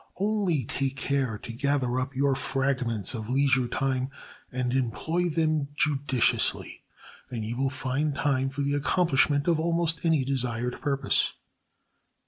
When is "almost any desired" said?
9.59-10.81